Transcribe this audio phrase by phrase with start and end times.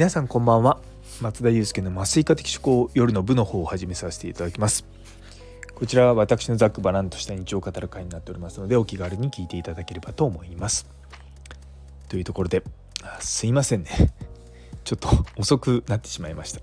[0.00, 0.80] 皆さんこんばんは。
[1.20, 4.86] 松田祐介の麻酔科的思考夜の部の方を始めさせていただきます。
[5.74, 10.88] こちらは私のざっくばらんとした日常を語る会になっておりますのでお気軽に聞いていただければと思います。
[12.08, 12.62] というところで
[13.18, 13.90] すいませんね。
[14.84, 16.62] ちょっと遅くなってしまいました。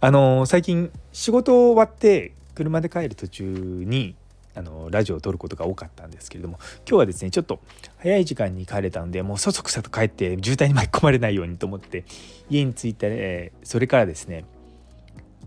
[0.00, 4.16] あの最近仕事終わって車で帰る途中に
[4.58, 7.60] あのラジオを撮ることが多かったんですけれども今日はですねちょっと
[7.98, 12.04] 早い時間に帰れたのでもうそそくさと帰って渋滞に巻き込まれないようにと思って
[12.50, 14.44] 家に着いて、えそれからですね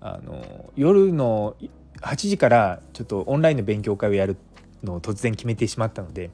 [0.00, 1.54] あの夜の
[2.00, 4.38] 8時からちょっとオンラインの勉強会をやる
[4.82, 6.30] のを突然決めてしまったので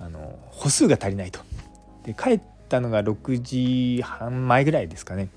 [0.00, 1.40] あの歩数が足りないと。
[2.04, 2.40] で帰っ
[2.70, 5.28] たのが6時半前ぐらいですかね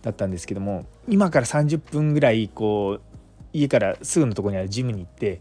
[0.00, 3.10] だったんですけども今から30分ぐらいこう
[3.52, 5.40] 家からすぐのとこにあるジムに行って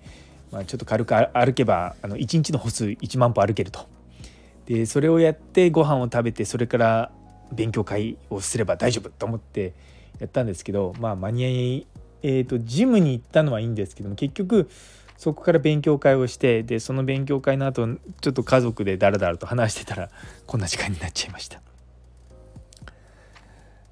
[0.52, 3.88] まあ、ちょっと軽く歩けばあの1日の歩数1万歩歩けると
[4.66, 7.12] でそれをやってご飯を食べてそれから
[7.52, 9.74] 勉強会をすれば大丈夫と思って
[10.20, 11.88] やったんですけどまあ間に合い、
[12.24, 14.70] えーと、ジムに行ったのはいいんですけども結局
[15.18, 17.88] そこから勉強会をしてでその勉強会の後
[18.22, 20.10] ちょっと家族でダラダラと話してたら
[20.46, 21.62] こんな時間になっちゃいました。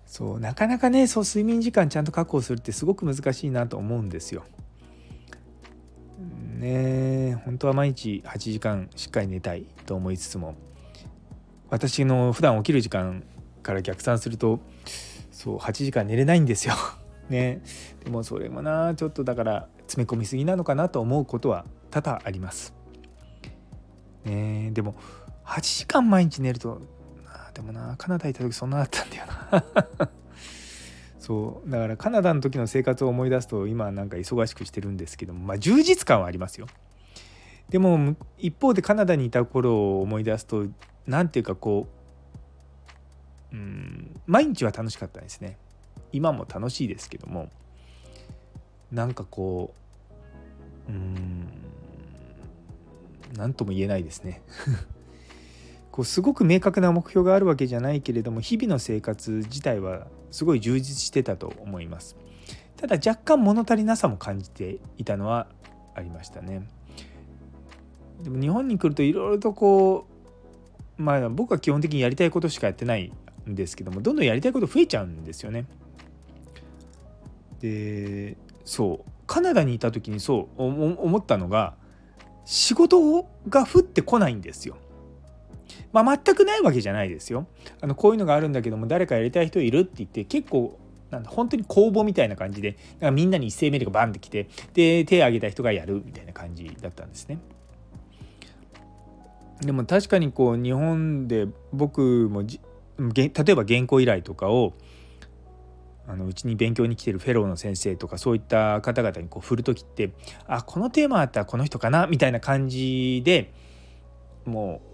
[0.05, 4.45] そうなかなかねそう睡眠時間ちゃんと確保するってすごく難しいなと思うんですよ。
[6.17, 10.55] ね本当は毎日8時間しっかり寝たいと思いつつも
[11.69, 13.23] 私の普段起きる時間
[13.61, 14.59] から逆算すると
[15.31, 16.73] そう8時間寝れないんですよ。
[17.29, 17.61] ね
[18.03, 22.73] でもそれもなちょっとだから詰め込みすぎなのかなと思うことは多々あります。
[24.23, 24.95] ねでも
[25.45, 26.81] 8時間毎日寝ると
[27.53, 30.09] でもなカナダ行った時そんなだったんだよな
[31.27, 36.67] そうだからカナダの時の生活を思い出すと今なんか忙しくしてるんですけどもまあ充実感はありますよ。
[37.67, 40.67] でも一方でカナダにいた頃を思い出すと
[41.05, 41.89] 何ていうかこ
[43.51, 45.57] ううん毎日は楽しかったですね。
[46.13, 47.49] 今も楽しいですけども
[48.89, 49.73] なんかこ
[50.87, 51.49] ううん
[53.35, 54.41] 何とも言えないですね。
[55.97, 62.15] こうすごく明確な目標があるわけじゃないけれども日々の生活自体はすごい充実してたと思います。
[62.75, 65.47] ただ若干物足りなさも感じていたのは
[65.95, 66.67] ありましたね。
[68.21, 70.05] でも日本に来るといろいろとこ
[70.99, 73.11] うまあ僕は基本的にやりたいことしかやってない
[73.49, 75.65] んですけどもどんどんやりたいこと増えちゃうんですよね。
[77.59, 81.73] でそうカナダにいた時にそう思ったのが
[82.45, 84.77] 仕事が降ってこないんですよ。
[86.03, 87.47] まあ、全くないわけじゃないですよ。
[87.81, 90.79] あのこういうのがあるんだけども誰かやりたい人いるって言って結構
[91.11, 97.39] なんだ本当に公募みたいな感じでなんかみんなに一斉メールがバンってきてで手を挙げた人がやるみたいな感じだったんですね。
[99.61, 104.73] でも確かにこう日本で僕も例えば原稿依頼とかを
[106.07, 110.11] あのうちに勉強に来てるフェローの先生とかそういった方々にこう振る時って
[110.47, 113.53] あこのテーマあったらこの人かなみたいな感じで
[114.45, 114.86] もう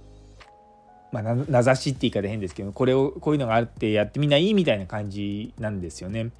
[1.14, 4.50] まあ、名指しって言い方変ですけどこれをこういうのがあってやってみない？
[4.50, 6.32] いみたいな感じなんですよね。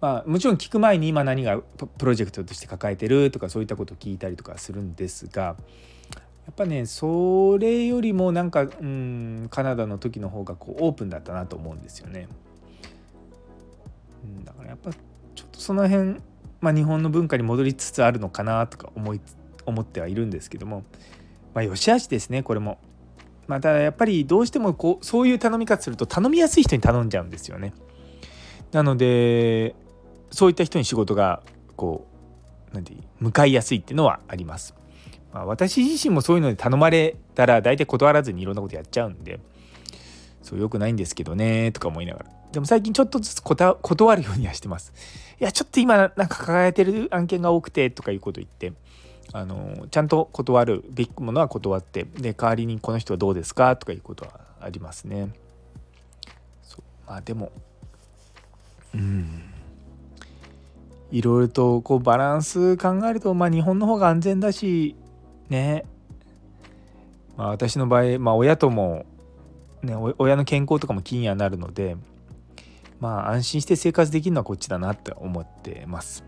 [0.00, 5.54] まあ、もちろん聞く前に今何がプロジェクトとして抱えてるとかそういったことを聞いたりとかするんですがや
[6.52, 12.28] っぱねそれよりもなんかうんカナダの時の方がこうオープンだったなと思うんですよね。
[14.44, 16.20] だからやっぱちょっとその辺、
[16.60, 19.20] まあ、日本の文化に戻りつつあるのかなとか思い
[19.64, 20.84] 思ってはいるんですけども
[21.56, 22.78] まあ、良し悪しですねこれも。
[23.46, 27.72] またやっぱりどうしてもこうそういう頼み方すると頼みやすい人に頼んじゃうんですよね。
[28.72, 29.74] なので
[30.30, 31.42] そういった人に仕事が
[31.74, 32.06] こ
[32.70, 34.74] う何て言う向かいやすいっていうのはあります。
[35.32, 39.40] まあ、私自身もそういうので頼まれたら大体断らずにいろんなことやっちゃうんで
[40.42, 44.92] そう良くないんですけどねとか思いながらでも最近ちょっとずつ断るようにはしてます。
[45.40, 48.74] いやちょっと今なんか抱えてる案件が多くてとかいうこと言って
[49.32, 55.30] あのちゃんと断るべきものは断ってで代わりにこの人はどうですかとかいうことはありますね。
[57.06, 57.52] まあでも
[58.94, 59.42] うん
[61.12, 64.96] いろいろとこうバランス考えると、まあ、日本の方が安全だし
[65.48, 65.84] ね、
[67.36, 69.06] まあ、私の場合、まあ、親とも、
[69.82, 71.96] ね、親の健康とかも気にはなるので
[72.98, 76.24] まあ安心して生活できるのはこっちだなって思ってます。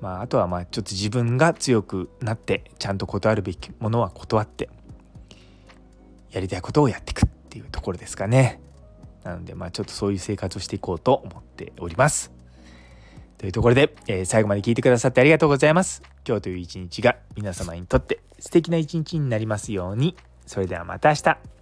[0.00, 4.68] まあ、あとはまあちょっと自分が強くなってちゃんと断るべきものは断って
[6.30, 8.60] やりたいことをやっていくっていうところですかね。
[9.24, 12.30] なのでまあちょっとそういう生活をしていこうと思っております。
[13.38, 16.02] というところで、えー、最後まで聞いてくださってありがとうございます。
[16.26, 20.16] 今日という一日が皆様にとって素敵な一日になりますように。
[20.46, 21.55] それではまた明日。